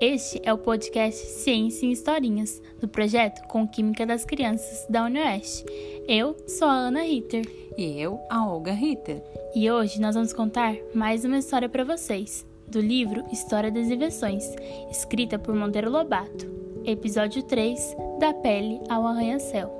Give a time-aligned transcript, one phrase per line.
[0.00, 5.62] Este é o podcast Ciência em Historinhas, do projeto Com Química das Crianças da UniOeste.
[6.08, 7.44] Eu sou a Ana Ritter.
[7.76, 9.22] E eu, a Olga Ritter.
[9.54, 14.44] E hoje nós vamos contar mais uma história para vocês, do livro História das Invenções,
[14.90, 16.50] escrita por Monteiro Lobato.
[16.86, 19.79] Episódio 3 Da Pele ao Arranha-Céu.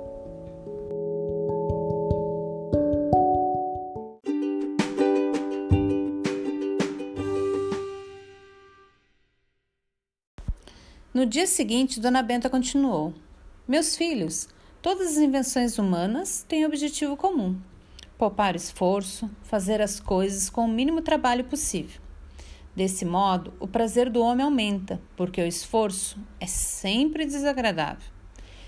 [11.13, 13.13] No dia seguinte, Dona Benta continuou:
[13.67, 14.47] Meus filhos,
[14.81, 17.59] todas as invenções humanas têm objetivo comum:
[18.17, 21.99] poupar esforço, fazer as coisas com o mínimo trabalho possível.
[22.73, 28.09] Desse modo, o prazer do homem aumenta, porque o esforço é sempre desagradável.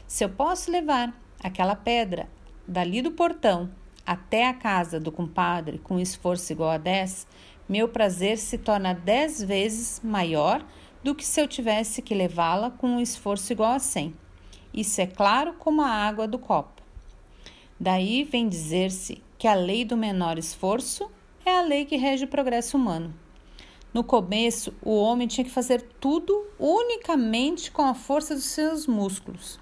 [0.05, 2.27] Se eu posso levar aquela pedra
[2.67, 3.71] dali do portão
[4.05, 7.25] até a casa do compadre com esforço igual a 10,
[7.69, 10.61] meu prazer se torna dez vezes maior
[11.03, 14.15] do que se eu tivesse que levá-la com um esforço igual a 100.
[14.73, 16.81] Isso é claro como a água do copo.
[17.79, 21.11] Daí vem dizer-se que a lei do menor esforço
[21.45, 23.13] é a lei que rege o progresso humano.
[23.93, 29.59] No começo, o homem tinha que fazer tudo unicamente com a força dos seus músculos.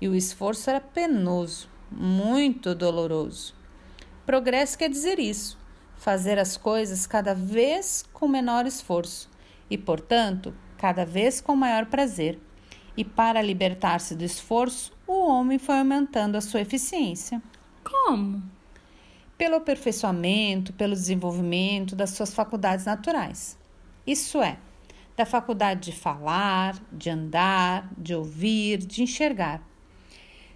[0.00, 3.54] E o esforço era penoso, muito doloroso.
[4.26, 5.56] Progresso quer dizer isso:
[5.96, 9.30] fazer as coisas cada vez com menor esforço
[9.70, 10.52] e, portanto,
[10.82, 12.40] cada vez com maior prazer.
[12.96, 17.40] E para libertar-se do esforço, o homem foi aumentando a sua eficiência.
[17.84, 18.42] Como?
[19.38, 23.56] Pelo aperfeiçoamento, pelo desenvolvimento das suas faculdades naturais.
[24.04, 24.58] Isso é,
[25.16, 29.62] da faculdade de falar, de andar, de ouvir, de enxergar.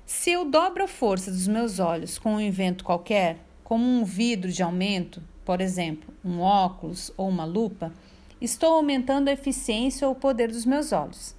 [0.04, 4.50] Se eu dobro a força dos meus olhos com um invento qualquer, como um vidro
[4.50, 7.92] de aumento, por exemplo, um óculos ou uma lupa,
[8.40, 11.34] estou aumentando a eficiência ou o poder dos meus olhos.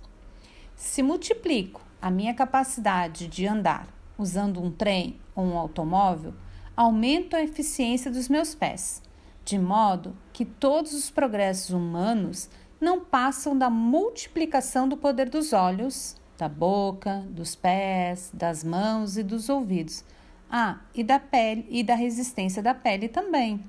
[0.76, 3.88] Se multiplico a minha capacidade de andar
[4.18, 6.34] usando um trem ou um automóvel,
[6.76, 9.02] aumento a eficiência dos meus pés,
[9.46, 12.50] de modo que todos os progressos humanos
[12.80, 19.24] não passam da multiplicação do poder dos olhos, da boca, dos pés, das mãos e
[19.24, 20.04] dos ouvidos.
[20.50, 23.64] Ah, e da pele e da resistência da pele também.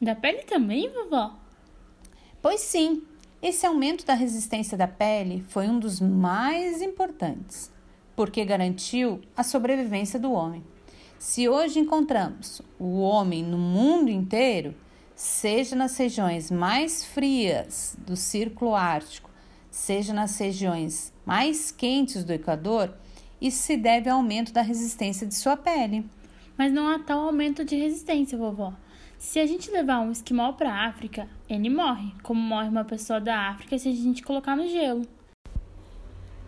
[0.00, 1.41] Da pele também, vovó?
[2.42, 3.04] Pois sim,
[3.40, 7.70] esse aumento da resistência da pele foi um dos mais importantes,
[8.16, 10.64] porque garantiu a sobrevivência do homem.
[11.20, 14.74] Se hoje encontramos o homem no mundo inteiro,
[15.14, 19.30] seja nas regiões mais frias do Círculo Ártico,
[19.70, 22.92] seja nas regiões mais quentes do Equador,
[23.40, 26.04] isso se deve ao aumento da resistência de sua pele.
[26.58, 28.72] Mas não há tal aumento de resistência, vovó.
[29.22, 33.20] Se a gente levar um esquimó para a África, ele morre, como morre uma pessoa
[33.20, 35.06] da África se a gente colocar no gelo.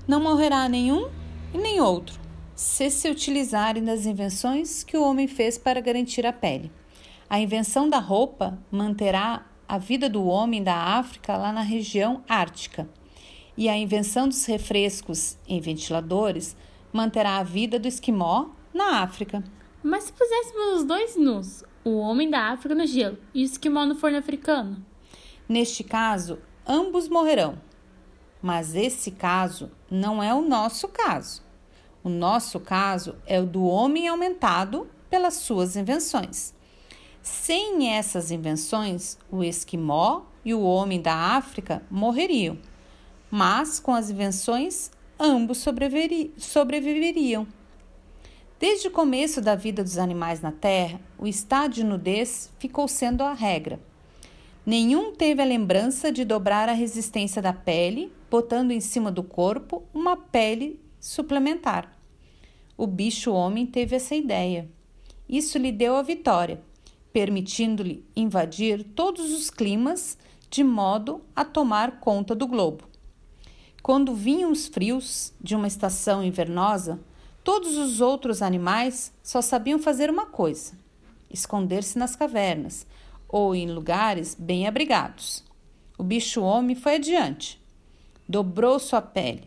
[0.09, 1.09] Não morrerá nenhum
[1.55, 2.21] e nem outro,
[2.53, 6.71] se se utilizarem das invenções que o homem fez para garantir a pele.
[7.31, 12.89] A invenção da roupa manterá a vida do homem da África lá na região ártica.
[13.57, 16.57] E a invenção dos refrescos em ventiladores
[16.93, 19.45] manterá a vida do esquimó na África.
[19.81, 23.85] Mas se puséssemos os dois nus, o homem da África no gelo e o esquimó
[23.85, 24.85] no forno africano.
[25.49, 27.61] Neste caso, ambos morrerão.
[28.41, 31.43] Mas esse caso não é o nosso caso.
[32.03, 36.55] O nosso caso é o do homem aumentado pelas suas invenções.
[37.23, 42.59] Sem essas invenções, o esquimó e o homem da África morreriam,
[43.31, 47.47] mas com as invenções, ambos sobreviveriam.
[48.67, 53.23] Desde o começo da vida dos animais na Terra, o estado de nudez ficou sendo
[53.23, 53.79] a regra.
[54.65, 59.83] Nenhum teve a lembrança de dobrar a resistência da pele, botando em cima do corpo
[59.93, 61.95] uma pele suplementar.
[62.75, 64.67] O bicho-homem teve essa ideia.
[65.29, 66.59] Isso lhe deu a vitória,
[67.13, 70.17] permitindo-lhe invadir todos os climas
[70.49, 72.85] de modo a tomar conta do globo.
[73.83, 76.99] Quando vinham os frios de uma estação invernosa,
[77.45, 80.73] Todos os outros animais só sabiam fazer uma coisa:
[81.31, 82.87] esconder-se nas cavernas
[83.29, 85.45] ou em lugares bem abrigados.
[85.99, 87.61] O bicho-homem foi adiante,
[88.27, 89.47] dobrou sua pele,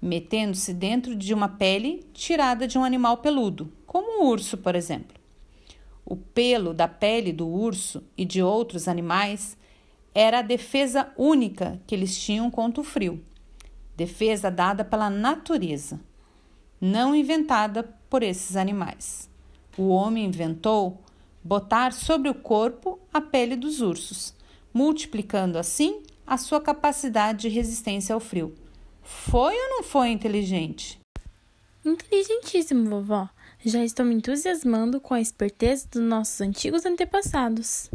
[0.00, 4.74] metendo-se dentro de uma pele tirada de um animal peludo, como o um urso, por
[4.74, 5.14] exemplo.
[6.02, 9.54] O pelo da pele do urso e de outros animais
[10.14, 13.22] era a defesa única que eles tinham contra o frio,
[13.94, 16.00] defesa dada pela natureza
[16.80, 19.28] não inventada por esses animais.
[19.76, 21.00] O homem inventou
[21.42, 24.34] botar sobre o corpo a pele dos ursos,
[24.72, 28.54] multiplicando assim a sua capacidade de resistência ao frio.
[29.02, 30.98] Foi ou não foi inteligente?
[31.84, 33.28] Inteligentíssimo, vovó.
[33.62, 37.90] Já estou me entusiasmando com a esperteza dos nossos antigos antepassados.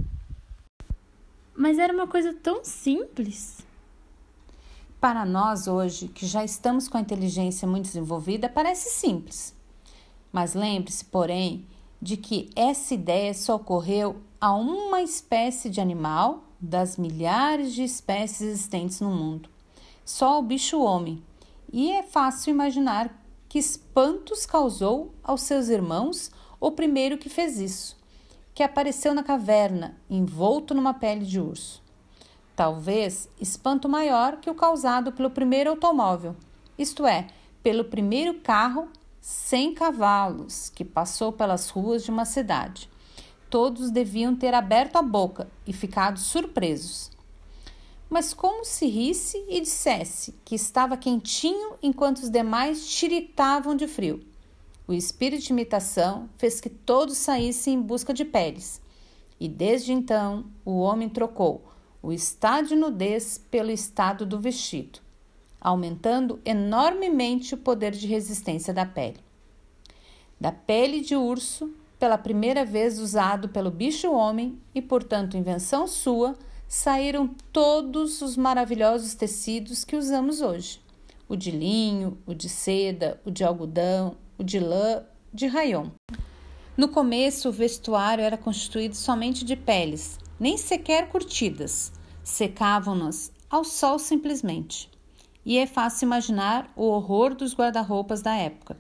[1.56, 3.66] Mas era uma coisa tão simples.
[5.00, 9.56] Para nós hoje, que já estamos com a inteligência muito desenvolvida, parece simples.
[10.30, 11.66] Mas lembre-se, porém,
[12.02, 18.42] de que essa ideia só ocorreu a uma espécie de animal das milhares de espécies
[18.42, 19.50] existentes no mundo.
[20.04, 21.24] Só o bicho-homem.
[21.72, 26.30] E é fácil imaginar que espantos causou aos seus irmãos
[26.60, 27.98] o primeiro que fez isso,
[28.54, 31.82] que apareceu na caverna, envolto numa pele de urso.
[32.60, 36.36] Talvez espanto maior que o causado pelo primeiro automóvel,
[36.78, 37.28] isto é,
[37.64, 38.90] pelo primeiro carro
[39.22, 42.90] sem cavalos que passou pelas ruas de uma cidade.
[43.50, 47.10] Todos deviam ter aberto a boca e ficado surpresos.
[48.10, 54.20] Mas como se risse e dissesse que estava quentinho enquanto os demais tiritavam de frio.
[54.86, 58.82] O espírito de imitação fez que todos saíssem em busca de peles.
[59.40, 61.70] E desde então o homem trocou
[62.02, 65.00] o estado de nudez pelo estado do vestido
[65.62, 69.20] aumentando enormemente o poder de resistência da pele.
[70.40, 76.38] Da pele de urso, pela primeira vez usado pelo bicho-homem e, portanto, invenção sua,
[76.68, 80.82] saíram todos os maravilhosos tecidos que usamos hoje:
[81.28, 85.04] o de linho, o de seda, o de algodão, o de lã,
[85.34, 85.88] de rayon.
[86.78, 91.92] No começo, o vestuário era constituído somente de peles, nem sequer curtidas.
[92.24, 94.90] Secavam-nas ao sol simplesmente
[95.46, 98.78] e é fácil imaginar o horror dos guarda-roupas da época.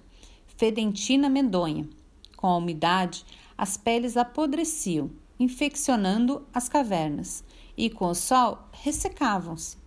[0.57, 1.89] Fedentina medonha.
[2.37, 3.25] Com a umidade,
[3.57, 5.09] as peles apodreciam,
[5.39, 7.43] infeccionando as cavernas,
[7.75, 9.77] e com o sol ressecavam-se,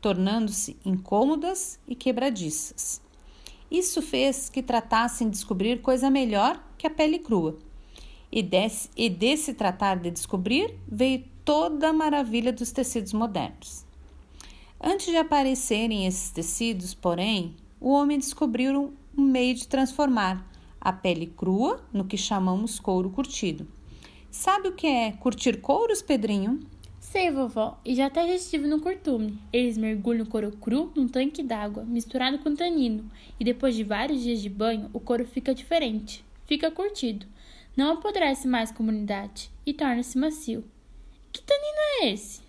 [0.00, 3.00] tornando-se incômodas e quebradiças.
[3.70, 7.58] Isso fez que tratassem de descobrir coisa melhor que a pele crua.
[8.30, 13.86] E desse, e desse tratar de descobrir veio toda a maravilha dos tecidos modernos.
[14.80, 20.46] Antes de aparecerem esses tecidos, porém, o homem descobriu um meio de transformar
[20.80, 23.66] a pele crua no que chamamos couro curtido.
[24.30, 26.60] Sabe o que é curtir couros, Pedrinho?
[27.00, 29.38] Sei, vovó, e já até já estive no curtume.
[29.50, 33.10] Eles mergulham o couro cru num tanque d'água, misturado com tanino,
[33.40, 37.26] e depois de vários dias de banho, o couro fica diferente, fica curtido.
[37.78, 40.64] Não apodrece mais com umidade e torna-se macio.
[41.32, 42.40] Que tanino é esse?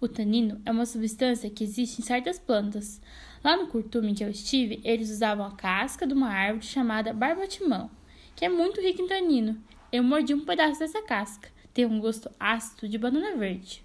[0.00, 3.00] O tanino é uma substância que existe em certas plantas.
[3.42, 7.90] Lá no curtume que eu estive, eles usavam a casca de uma árvore chamada barbatimão,
[8.36, 9.60] que é muito rica em tanino.
[9.90, 11.50] Eu mordi um pedaço dessa casca.
[11.74, 13.84] Tem um gosto ácido de banana verde.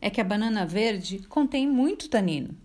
[0.00, 2.56] É que a banana verde contém muito tanino,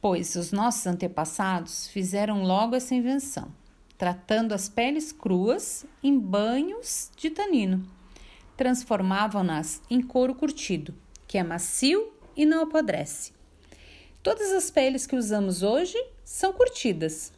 [0.00, 3.52] pois os nossos antepassados fizeram logo essa invenção,
[3.98, 7.86] tratando as peles cruas em banhos de tanino.
[8.56, 10.94] Transformavam-nas em couro curtido
[11.28, 13.32] que é macio e não apodrece.
[14.22, 17.32] Todas as peles que usamos hoje são curtidas,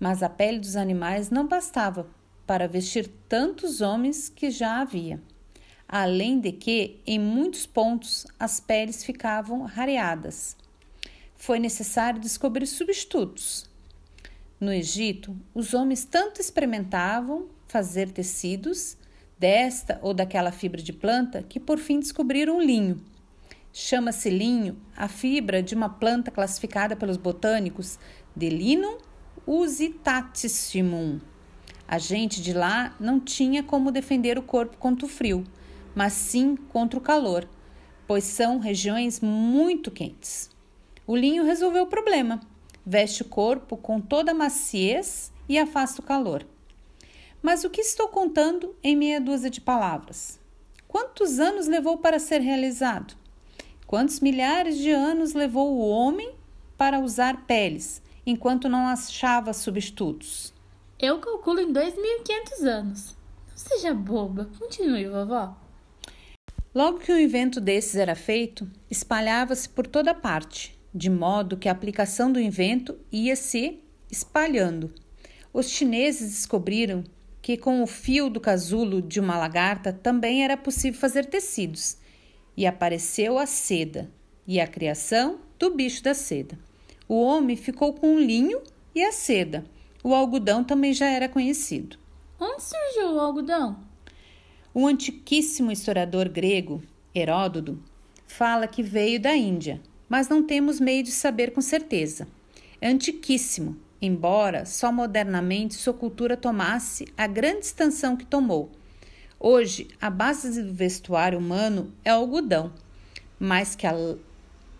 [0.00, 2.08] mas a pele dos animais não bastava
[2.46, 5.22] para vestir tantos homens que já havia.
[5.86, 10.56] Além de que, em muitos pontos, as peles ficavam rareadas.
[11.36, 13.68] Foi necessário descobrir substitutos.
[14.62, 18.96] No Egito, os homens tanto experimentavam fazer tecidos
[19.36, 23.02] desta ou daquela fibra de planta que por fim descobriram o linho.
[23.72, 27.98] Chama-se linho a fibra de uma planta classificada pelos botânicos
[28.36, 28.98] de Linum
[29.44, 31.20] usitatissimum.
[31.88, 35.42] A gente de lá não tinha como defender o corpo contra o frio,
[35.92, 37.48] mas sim contra o calor,
[38.06, 40.48] pois são regiões muito quentes.
[41.04, 42.51] O linho resolveu o problema.
[42.84, 46.44] Veste o corpo com toda a maciez e afasta o calor.
[47.40, 50.40] Mas o que estou contando em meia dúzia de palavras?
[50.88, 53.14] Quantos anos levou para ser realizado?
[53.86, 56.34] Quantos milhares de anos levou o homem
[56.76, 60.52] para usar peles, enquanto não achava substitutos?
[60.98, 63.16] Eu calculo em 2.500 anos.
[63.48, 65.56] Não seja boba, continue, vovó.
[66.74, 71.72] Logo que um invento desses era feito, espalhava-se por toda parte, de modo que a
[71.72, 73.80] aplicação do invento ia se
[74.10, 74.92] espalhando.
[75.52, 77.04] Os chineses descobriram
[77.40, 81.96] que com o fio do casulo de uma lagarta também era possível fazer tecidos,
[82.56, 84.10] e apareceu a seda
[84.46, 86.58] e a criação do bicho da seda.
[87.08, 88.62] O homem ficou com o linho
[88.94, 89.64] e a seda.
[90.04, 91.96] O algodão também já era conhecido.
[92.38, 93.78] Onde surgiu o algodão?
[94.74, 96.82] O antiquíssimo historiador grego
[97.14, 97.78] Heródoto
[98.26, 99.80] fala que veio da Índia,
[100.12, 102.28] mas não temos meio de saber com certeza.
[102.82, 108.70] É antiquíssimo, embora só modernamente sua cultura tomasse a grande extensão que tomou.
[109.40, 112.74] Hoje, a base do vestuário humano é o algodão,
[113.40, 113.94] mais que a,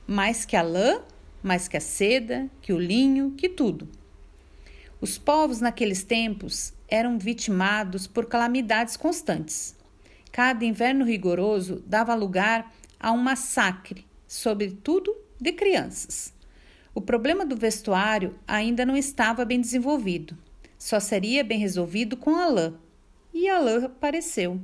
[0.07, 1.01] mais que a lã,
[1.43, 3.89] mais que a seda, que o linho, que tudo.
[5.01, 9.75] Os povos naqueles tempos eram vitimados por calamidades constantes.
[10.31, 12.71] Cada inverno rigoroso dava lugar
[13.01, 16.33] a um massacre, sobretudo de crianças.
[16.95, 20.39] O problema do vestuário ainda não estava bem desenvolvido.
[20.79, 22.75] Só seria bem resolvido com a lã.
[23.35, 24.61] E a lã apareceu.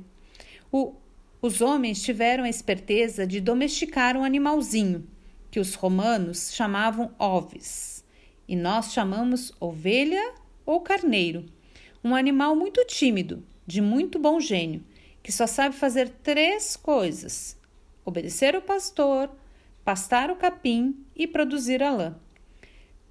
[0.71, 0.93] O,
[1.41, 5.07] os homens tiveram a esperteza de domesticar um animalzinho,
[5.51, 8.05] que os romanos chamavam oves,
[8.47, 10.33] e nós chamamos ovelha
[10.65, 11.45] ou carneiro.
[12.03, 14.83] Um animal muito tímido, de muito bom gênio,
[15.23, 17.57] que só sabe fazer três coisas:
[18.05, 19.29] obedecer o pastor,
[19.89, 22.15] pastar o capim e produzir a lã.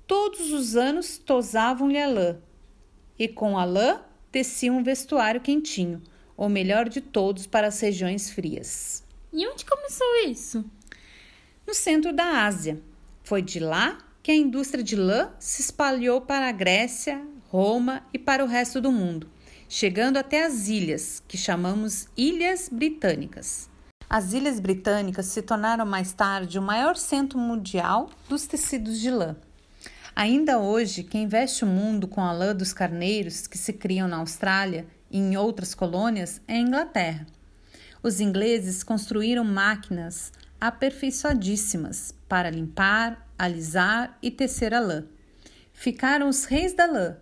[0.06, 2.36] Todos os anos tosavam-lhe a lã,
[3.18, 6.00] e com a lã teciam um vestuário quentinho,
[6.36, 9.02] o melhor de todos para as regiões frias.
[9.32, 10.64] E onde começou isso?
[11.66, 12.80] No centro da Ásia.
[13.24, 18.20] Foi de lá que a indústria de lã se espalhou para a Grécia, Roma e
[18.20, 19.28] para o resto do mundo,
[19.68, 23.68] chegando até as ilhas, que chamamos Ilhas Britânicas.
[24.10, 29.36] As Ilhas Britânicas se tornaram mais tarde o maior centro mundial dos tecidos de lã.
[30.16, 34.16] Ainda hoje, quem veste o mundo com a lã dos carneiros que se criam na
[34.16, 37.26] Austrália e em outras colônias é a Inglaterra.
[38.02, 45.04] Os ingleses construíram máquinas aperfeiçoadíssimas para limpar, alisar e tecer a lã.
[45.74, 47.18] Ficaram os reis da lã,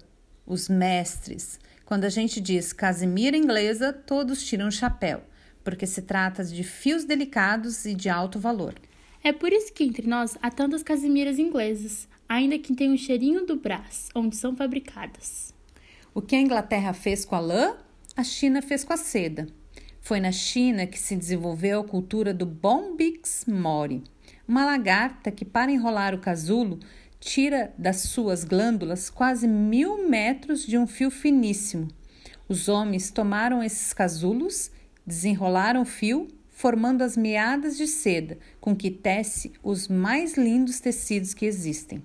[0.46, 1.58] os mestres.
[1.84, 5.24] Quando a gente diz casimira inglesa, todos tiram o chapéu
[5.66, 8.76] porque se trata de fios delicados e de alto valor.
[9.20, 13.44] É por isso que entre nós há tantas casimiras inglesas, ainda que tenham o cheirinho
[13.44, 15.52] do Brás, onde são fabricadas.
[16.14, 17.74] O que a Inglaterra fez com a lã,
[18.16, 19.48] a China fez com a seda.
[20.00, 24.04] Foi na China que se desenvolveu a cultura do Bombix mori,
[24.46, 26.78] uma lagarta que, para enrolar o casulo,
[27.18, 31.88] tira das suas glândulas quase mil metros de um fio finíssimo.
[32.48, 34.70] Os homens tomaram esses casulos
[35.06, 41.32] Desenrolaram o fio, formando as meadas de seda com que tece os mais lindos tecidos
[41.32, 42.02] que existem.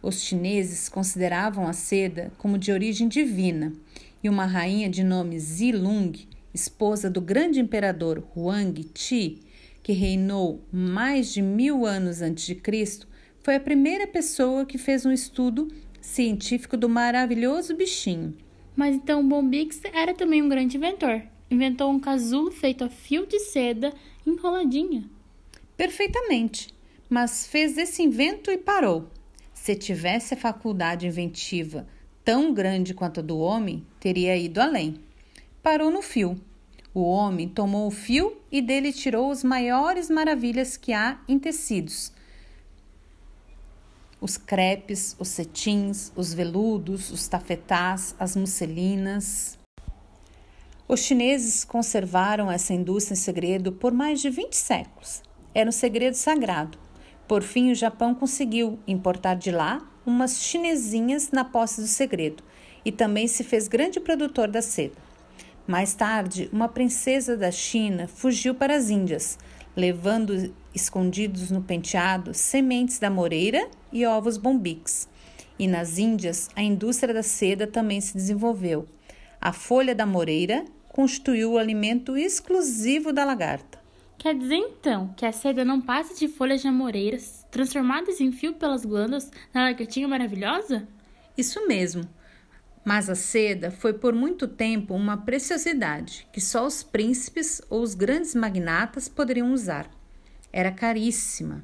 [0.00, 3.72] Os chineses consideravam a seda como de origem divina
[4.22, 6.12] e uma rainha de nome Zilung,
[6.54, 9.40] esposa do grande imperador Huang Ti,
[9.82, 13.08] que reinou mais de mil anos antes de Cristo,
[13.42, 15.66] foi a primeira pessoa que fez um estudo
[16.00, 18.32] científico do maravilhoso bichinho.
[18.76, 23.38] Mas então Bombix era também um grande inventor inventou um casulo feito a fio de
[23.38, 23.92] seda
[24.26, 25.08] enroladinha.
[25.76, 26.74] Perfeitamente,
[27.08, 29.08] mas fez esse invento e parou.
[29.52, 31.86] Se tivesse a faculdade inventiva
[32.24, 35.00] tão grande quanto a do homem, teria ido além.
[35.62, 36.40] Parou no fio.
[36.92, 42.10] O homem tomou o fio e dele tirou as maiores maravilhas que há em tecidos.
[44.20, 49.58] Os crepes, os cetins, os veludos, os tafetás, as musselinas.
[50.88, 55.20] Os chineses conservaram essa indústria em segredo por mais de 20 séculos.
[55.52, 56.78] Era um segredo sagrado.
[57.26, 62.44] Por fim, o Japão conseguiu importar de lá umas chinesinhas na posse do segredo
[62.84, 64.94] e também se fez grande produtor da seda.
[65.66, 69.36] Mais tarde, uma princesa da China fugiu para as Índias,
[69.76, 75.08] levando escondidos no penteado sementes da moreira e ovos bombiques.
[75.58, 78.86] E nas Índias, a indústria da seda também se desenvolveu.
[79.40, 80.64] A folha da moreira
[80.96, 83.78] constituiu o alimento exclusivo da lagarta.
[84.16, 88.54] Quer dizer então que a seda não passa de folhas de amoreiras transformadas em fio
[88.54, 90.88] pelas glândulas na lagartinha maravilhosa?
[91.36, 92.08] Isso mesmo.
[92.82, 97.94] Mas a seda foi por muito tempo uma preciosidade que só os príncipes ou os
[97.94, 99.90] grandes magnatas poderiam usar.
[100.50, 101.62] Era caríssima.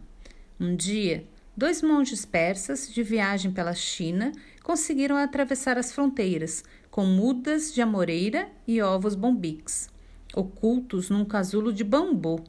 [0.60, 4.30] Um dia, dois monges persas de viagem pela China
[4.62, 6.62] conseguiram atravessar as fronteiras
[6.92, 9.88] com mudas de amoreira e ovos bombiques,
[10.36, 12.44] ocultos num casulo de bambu,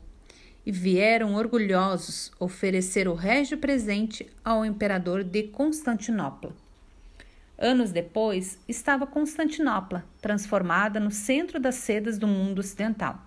[0.65, 6.53] e vieram orgulhosos oferecer o régio presente ao imperador de Constantinopla.
[7.57, 13.25] Anos depois, estava Constantinopla, transformada no centro das sedas do mundo ocidental.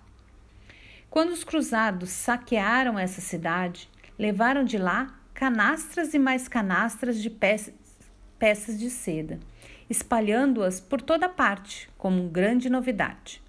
[1.09, 8.77] Quando os cruzados saquearam essa cidade, levaram de lá canastras e mais canastras de peças
[8.77, 9.39] de seda
[9.89, 13.41] espalhando-as por toda parte, como grande novidade.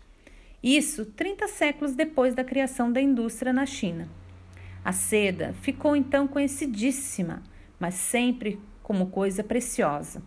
[0.63, 4.09] Isso 30 séculos depois da criação da indústria na China.
[4.85, 7.43] A seda ficou então conhecidíssima,
[7.79, 10.23] mas sempre como coisa preciosa.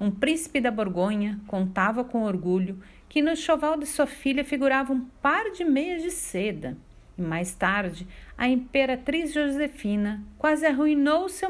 [0.00, 5.00] Um príncipe da Borgonha contava com orgulho que no choval de sua filha figurava um
[5.20, 6.76] par de meias de seda.
[7.16, 11.48] E mais tarde, a imperatriz Josefina quase arruinou seu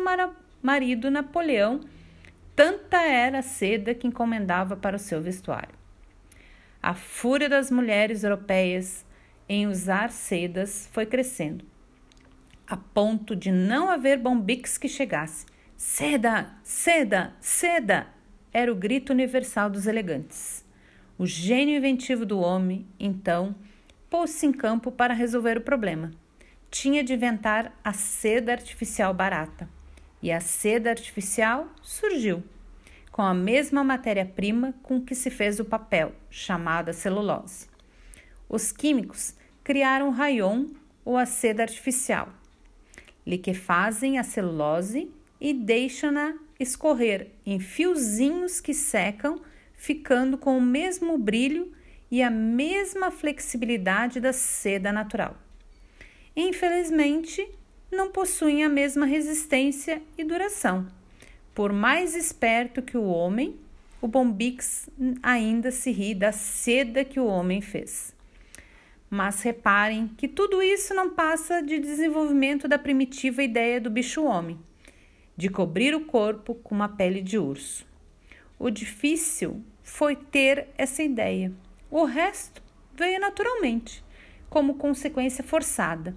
[0.62, 1.80] marido Napoleão,
[2.58, 5.76] tanta era a seda que encomendava para o seu vestuário.
[6.82, 9.06] A fúria das mulheres europeias
[9.48, 11.64] em usar sedas foi crescendo,
[12.66, 15.46] a ponto de não haver bombiques que chegasse.
[15.76, 18.08] Seda, seda, seda!
[18.52, 20.64] Era o grito universal dos elegantes.
[21.16, 23.54] O gênio inventivo do homem, então,
[24.10, 26.10] pôs-se em campo para resolver o problema.
[26.72, 29.77] Tinha de inventar a seda artificial barata.
[30.22, 32.42] E a seda artificial surgiu,
[33.12, 37.68] com a mesma matéria-prima com que se fez o papel, chamada celulose.
[38.48, 40.66] Os químicos criaram o rayon
[41.04, 42.28] ou a seda artificial.
[43.26, 45.10] Liquefazem a celulose
[45.40, 49.40] e deixam-na escorrer em fiozinhos que secam
[49.78, 51.72] ficando com o mesmo brilho
[52.10, 55.36] e a mesma flexibilidade da seda natural.
[56.34, 57.48] Infelizmente,
[57.90, 60.86] não possuem a mesma resistência e duração.
[61.54, 63.58] Por mais esperto que o homem,
[64.00, 64.88] o Bombix
[65.22, 68.14] ainda se ri da seda que o homem fez.
[69.10, 74.58] Mas reparem que tudo isso não passa de desenvolvimento da primitiva ideia do bicho-homem,
[75.36, 77.86] de cobrir o corpo com uma pele de urso.
[78.58, 81.52] O difícil foi ter essa ideia.
[81.90, 82.62] O resto
[82.94, 84.04] veio naturalmente,
[84.50, 86.14] como consequência forçada.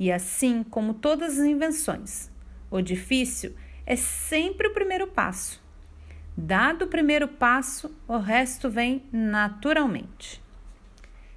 [0.00, 2.30] E assim como todas as invenções,
[2.70, 3.54] o difícil
[3.84, 5.62] é sempre o primeiro passo.
[6.34, 10.40] Dado o primeiro passo, o resto vem naturalmente.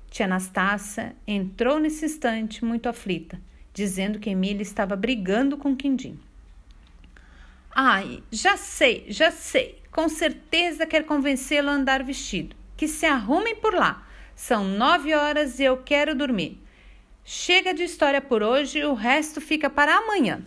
[0.10, 3.38] Tia Anastácia entrou nesse instante muito aflita,
[3.74, 6.18] dizendo que Emília estava brigando com Quindim.
[7.70, 9.82] Ai, já sei, já sei.
[9.92, 12.56] Com certeza quer convencê-lo a andar vestido.
[12.78, 14.08] Que se arrumem por lá.
[14.34, 16.63] São nove horas e eu quero dormir.
[17.26, 20.42] Chega de história por hoje, o resto fica para amanhã.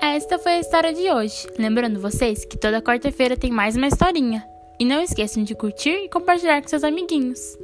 [0.00, 1.46] Esta foi a história de hoje.
[1.58, 4.48] Lembrando vocês que toda quarta-feira tem mais uma historinha.
[4.78, 7.58] E não esqueçam de curtir e compartilhar com seus amiguinhos.